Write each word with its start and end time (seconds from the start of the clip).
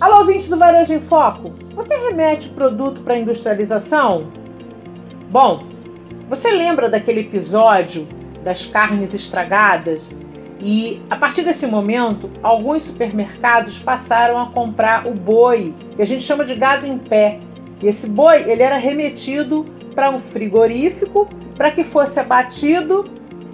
Alô, 0.00 0.20
ouvinte 0.20 0.48
do 0.48 0.56
Varejo 0.56 0.94
em 0.94 1.00
Foco, 1.00 1.52
você 1.74 1.94
remete 1.94 2.48
produto 2.48 3.02
para 3.02 3.18
industrialização? 3.18 4.28
Bom, 5.30 5.64
você 6.26 6.50
lembra 6.50 6.88
daquele 6.88 7.20
episódio 7.20 8.08
das 8.42 8.64
carnes 8.64 9.12
estragadas? 9.12 10.08
E 10.58 11.02
a 11.10 11.16
partir 11.16 11.42
desse 11.42 11.66
momento, 11.66 12.30
alguns 12.42 12.84
supermercados 12.84 13.78
passaram 13.78 14.40
a 14.40 14.46
comprar 14.46 15.06
o 15.06 15.12
boi, 15.12 15.74
que 15.94 16.00
a 16.00 16.06
gente 16.06 16.22
chama 16.22 16.46
de 16.46 16.54
gado 16.54 16.86
em 16.86 16.96
pé. 16.96 17.38
E 17.82 17.86
esse 17.86 18.06
boi, 18.06 18.50
ele 18.50 18.62
era 18.62 18.78
remetido 18.78 19.66
para 19.94 20.08
um 20.08 20.20
frigorífico 20.20 21.28
para 21.58 21.72
que 21.72 21.84
fosse 21.84 22.18
abatido 22.18 23.04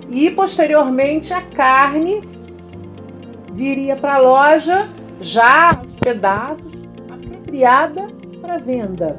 e 0.08 0.30
posteriormente 0.30 1.34
a 1.34 1.42
carne 1.42 2.22
viria 3.52 3.96
para 3.96 4.14
a 4.14 4.18
loja 4.18 4.88
já 5.20 5.82
pedaços, 6.06 6.72
apropriada 7.10 8.06
para 8.40 8.58
venda. 8.58 9.18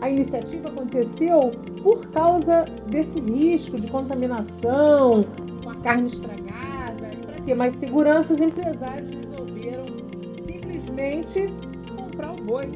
A 0.00 0.08
iniciativa 0.08 0.68
aconteceu 0.68 1.50
por 1.82 2.06
causa 2.12 2.66
desse 2.86 3.18
risco 3.18 3.80
de 3.80 3.88
contaminação 3.88 5.24
com 5.64 5.70
a 5.70 5.74
carne 5.82 6.06
estragada. 6.06 7.10
Para 7.26 7.44
ter 7.44 7.54
mais 7.56 7.76
segurança, 7.80 8.32
os 8.32 8.40
empresários 8.40 9.10
resolveram 9.10 9.86
simplesmente 10.46 11.52
comprar 11.96 12.32
o 12.32 12.44
boi 12.44 12.70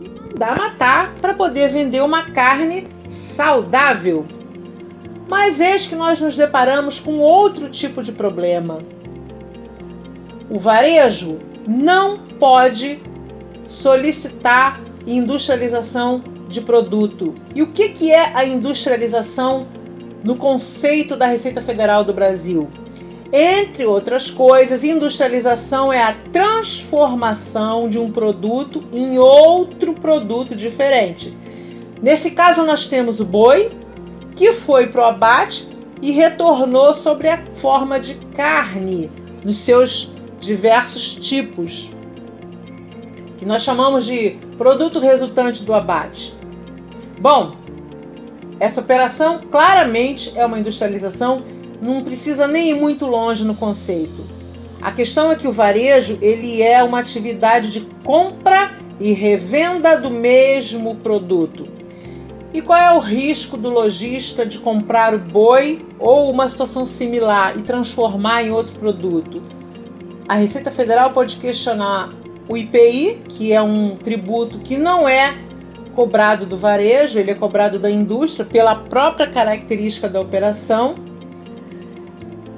e 0.00 0.08
mandar 0.08 0.56
matar 0.56 1.14
para 1.20 1.34
poder 1.34 1.68
vender 1.68 2.02
uma 2.02 2.30
carne 2.30 2.86
saudável. 3.10 4.24
Mas 5.28 5.60
eis 5.60 5.86
que 5.86 5.94
nós 5.94 6.18
nos 6.18 6.34
deparamos 6.34 6.98
com 6.98 7.18
outro 7.18 7.68
tipo 7.68 8.02
de 8.02 8.12
problema. 8.12 8.78
O 10.48 10.58
varejo 10.58 11.46
não 11.68 12.16
pode 12.16 12.98
solicitar 13.64 14.80
industrialização 15.06 16.24
de 16.48 16.62
produto. 16.62 17.34
E 17.54 17.62
o 17.62 17.66
que, 17.66 17.90
que 17.90 18.10
é 18.10 18.34
a 18.34 18.44
industrialização 18.46 19.68
no 20.24 20.36
conceito 20.36 21.14
da 21.14 21.26
Receita 21.26 21.60
Federal 21.60 22.02
do 22.02 22.14
Brasil? 22.14 22.68
Entre 23.30 23.84
outras 23.84 24.30
coisas, 24.30 24.82
industrialização 24.82 25.92
é 25.92 26.02
a 26.02 26.14
transformação 26.32 27.86
de 27.86 27.98
um 27.98 28.10
produto 28.10 28.84
em 28.90 29.18
outro 29.18 29.92
produto 29.92 30.56
diferente. 30.56 31.36
Nesse 32.00 32.30
caso, 32.30 32.64
nós 32.64 32.86
temos 32.86 33.20
o 33.20 33.26
boi, 33.26 33.70
que 34.34 34.54
foi 34.54 34.86
para 34.86 35.02
o 35.02 35.04
abate 35.04 35.68
e 36.00 36.10
retornou 36.12 36.94
sobre 36.94 37.28
a 37.28 37.36
forma 37.56 38.00
de 38.00 38.14
carne, 38.14 39.10
nos 39.44 39.58
seus 39.58 40.17
diversos 40.40 41.16
tipos, 41.16 41.90
que 43.36 43.44
nós 43.44 43.62
chamamos 43.62 44.04
de 44.04 44.36
produto 44.56 44.98
resultante 44.98 45.64
do 45.64 45.72
abate. 45.72 46.34
Bom, 47.20 47.56
essa 48.60 48.80
operação 48.80 49.40
claramente 49.50 50.32
é 50.36 50.44
uma 50.44 50.58
industrialização, 50.58 51.42
não 51.80 52.02
precisa 52.02 52.48
nem 52.48 52.70
ir 52.70 52.74
muito 52.74 53.06
longe 53.06 53.44
no 53.44 53.54
conceito. 53.54 54.26
A 54.82 54.92
questão 54.92 55.30
é 55.30 55.36
que 55.36 55.46
o 55.46 55.52
varejo 55.52 56.18
ele 56.20 56.62
é 56.62 56.82
uma 56.82 57.00
atividade 57.00 57.70
de 57.70 57.80
compra 58.04 58.72
e 59.00 59.12
revenda 59.12 60.00
do 60.00 60.10
mesmo 60.10 60.96
produto. 60.96 61.68
E 62.52 62.62
qual 62.62 62.78
é 62.78 62.94
o 62.94 62.98
risco 62.98 63.56
do 63.56 63.68
lojista 63.68 64.46
de 64.46 64.58
comprar 64.58 65.14
o 65.14 65.18
boi 65.18 65.86
ou 65.98 66.30
uma 66.30 66.48
situação 66.48 66.86
similar 66.86 67.56
e 67.58 67.62
transformar 67.62 68.42
em 68.42 68.50
outro 68.50 68.74
produto? 68.78 69.42
A 70.28 70.34
Receita 70.34 70.70
Federal 70.70 71.10
pode 71.12 71.36
questionar 71.36 72.12
o 72.46 72.56
IPI, 72.56 73.22
que 73.28 73.52
é 73.52 73.62
um 73.62 73.96
tributo 73.96 74.58
que 74.58 74.76
não 74.76 75.08
é 75.08 75.34
cobrado 75.94 76.44
do 76.44 76.56
varejo, 76.56 77.18
ele 77.18 77.30
é 77.30 77.34
cobrado 77.34 77.78
da 77.78 77.90
indústria 77.90 78.44
pela 78.44 78.74
própria 78.74 79.26
característica 79.26 80.08
da 80.08 80.20
operação. 80.20 80.96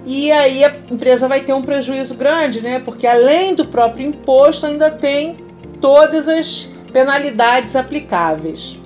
E 0.04 0.32
aí 0.32 0.64
a 0.64 0.74
empresa 0.90 1.28
vai 1.28 1.40
ter 1.40 1.52
um 1.52 1.62
prejuízo 1.62 2.14
grande, 2.14 2.60
né? 2.60 2.80
Porque 2.80 3.06
além 3.06 3.54
do 3.54 3.64
próprio 3.64 4.06
imposto, 4.06 4.66
ainda 4.66 4.90
tem 4.90 5.38
todas 5.80 6.28
as 6.28 6.68
penalidades 6.92 7.76
aplicáveis. 7.76 8.78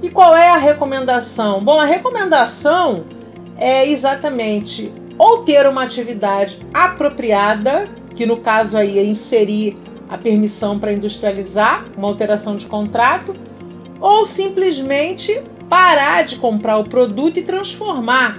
E 0.00 0.08
qual 0.08 0.36
é 0.36 0.48
a 0.48 0.56
recomendação? 0.56 1.62
Bom, 1.62 1.78
a 1.78 1.84
recomendação 1.84 3.04
é 3.58 3.88
exatamente 3.88 4.92
ou 5.18 5.44
ter 5.44 5.66
uma 5.66 5.82
atividade 5.82 6.58
apropriada, 6.72 7.88
que 8.14 8.26
no 8.26 8.38
caso 8.38 8.76
aí 8.76 8.98
é 8.98 9.04
inserir 9.04 9.76
a 10.08 10.18
permissão 10.18 10.78
para 10.78 10.92
industrializar, 10.92 11.86
uma 11.96 12.08
alteração 12.08 12.56
de 12.56 12.66
contrato, 12.66 13.34
ou 14.00 14.26
simplesmente 14.26 15.40
parar 15.68 16.24
de 16.24 16.36
comprar 16.36 16.78
o 16.78 16.84
produto 16.84 17.38
e 17.38 17.42
transformar. 17.42 18.38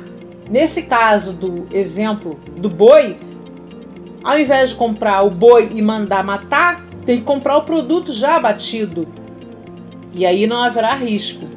Nesse 0.50 0.84
caso 0.84 1.34
do 1.34 1.68
exemplo 1.72 2.40
do 2.56 2.70
boi, 2.70 3.18
ao 4.24 4.40
invés 4.40 4.70
de 4.70 4.76
comprar 4.76 5.24
o 5.24 5.30
boi 5.30 5.72
e 5.74 5.82
mandar 5.82 6.24
matar, 6.24 6.86
tem 7.06 7.18
que 7.18 7.24
comprar 7.24 7.58
o 7.58 7.64
produto 7.64 8.14
já 8.14 8.36
abatido 8.36 9.08
e 10.14 10.26
aí 10.26 10.46
não 10.46 10.62
haverá 10.62 10.94
risco. 10.94 11.50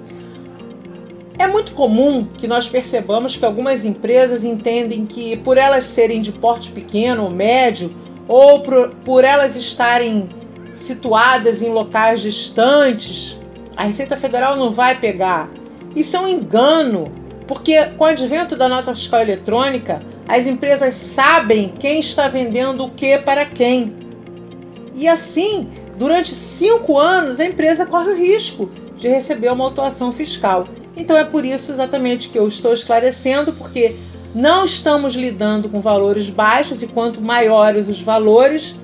É 1.38 1.46
muito 1.46 1.72
comum 1.72 2.24
que 2.24 2.48
nós 2.48 2.66
percebamos 2.66 3.36
que 3.36 3.44
algumas 3.44 3.84
empresas 3.84 4.44
entendem 4.44 5.04
que, 5.04 5.36
por 5.36 5.58
elas 5.58 5.84
serem 5.84 6.22
de 6.22 6.32
porte 6.32 6.70
pequeno 6.72 7.24
ou 7.24 7.30
médio, 7.30 7.90
ou 8.26 8.60
por, 8.60 8.90
por 9.04 9.24
elas 9.24 9.56
estarem 9.56 10.28
situadas 10.74 11.62
em 11.62 11.70
locais 11.70 12.20
distantes, 12.20 13.38
a 13.76 13.84
Receita 13.84 14.16
Federal 14.16 14.56
não 14.56 14.70
vai 14.70 14.98
pegar. 14.98 15.50
Isso 15.94 16.16
é 16.16 16.20
um 16.20 16.28
engano, 16.28 17.10
porque 17.46 17.84
com 17.96 18.04
o 18.04 18.06
advento 18.06 18.56
da 18.56 18.68
nota 18.68 18.94
fiscal 18.94 19.20
eletrônica, 19.20 20.00
as 20.28 20.46
empresas 20.46 20.94
sabem 20.94 21.68
quem 21.78 22.00
está 22.00 22.28
vendendo 22.28 22.84
o 22.84 22.90
que 22.90 23.16
para 23.18 23.46
quem. 23.46 23.96
E 24.94 25.06
assim, 25.06 25.70
Durante 25.96 26.34
cinco 26.34 26.98
anos, 26.98 27.40
a 27.40 27.46
empresa 27.46 27.86
corre 27.86 28.10
o 28.10 28.16
risco 28.16 28.68
de 28.98 29.08
receber 29.08 29.50
uma 29.50 29.64
autuação 29.64 30.12
fiscal. 30.12 30.68
Então 30.94 31.16
é 31.16 31.24
por 31.24 31.44
isso 31.44 31.72
exatamente 31.72 32.28
que 32.28 32.38
eu 32.38 32.46
estou 32.46 32.74
esclarecendo, 32.74 33.52
porque 33.54 33.96
não 34.34 34.64
estamos 34.64 35.14
lidando 35.14 35.68
com 35.68 35.80
valores 35.80 36.28
baixos 36.28 36.82
e 36.82 36.86
quanto 36.86 37.22
maiores 37.22 37.88
os 37.88 38.00
valores, 38.00 38.76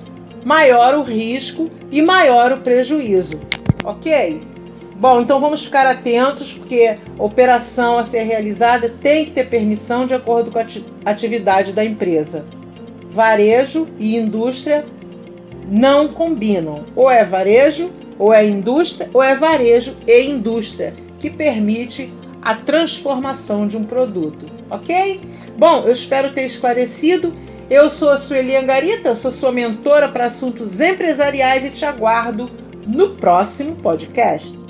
maior 0.43 0.95
o 0.95 1.01
risco 1.01 1.69
e 1.91 2.01
maior 2.01 2.51
o 2.51 2.57
prejuízo. 2.57 3.39
Ok? 3.83 4.53
Bom, 4.95 5.21
então 5.21 5.39
vamos 5.39 5.63
ficar 5.63 5.85
atentos, 5.85 6.53
porque 6.53 6.97
a 7.19 7.23
operação 7.23 7.97
a 7.97 8.03
ser 8.03 8.23
realizada 8.23 8.89
tem 8.89 9.25
que 9.25 9.31
ter 9.31 9.49
permissão 9.49 10.05
de 10.05 10.13
acordo 10.13 10.49
com 10.49 10.59
a 10.59 10.65
atividade 11.05 11.73
da 11.73 11.83
empresa. 11.83 12.45
Varejo 13.09 13.87
e 13.99 14.15
indústria 14.15 14.85
não 15.69 16.07
combinam. 16.07 16.85
Ou 16.95 17.11
é 17.11 17.25
varejo, 17.25 17.91
ou 18.17 18.33
é 18.33 18.45
indústria, 18.45 19.09
ou 19.13 19.21
é 19.21 19.35
varejo 19.35 19.95
e 20.07 20.23
indústria, 20.23 20.93
que 21.19 21.29
permite 21.29 22.13
a 22.43 22.55
transformação 22.55 23.67
de 23.67 23.77
um 23.77 23.85
produto, 23.85 24.45
ok? 24.69 25.21
Bom, 25.57 25.83
eu 25.85 25.91
espero 25.91 26.33
ter 26.33 26.45
esclarecido. 26.45 27.33
Eu 27.69 27.89
sou 27.89 28.09
a 28.09 28.17
Sueli 28.17 28.55
Angarita, 28.55 29.15
sou 29.15 29.31
sua 29.31 29.51
mentora 29.51 30.09
para 30.09 30.25
assuntos 30.25 30.79
empresariais 30.79 31.65
e 31.65 31.69
te 31.69 31.85
aguardo 31.85 32.49
no 32.85 33.15
próximo 33.15 33.75
podcast. 33.77 34.62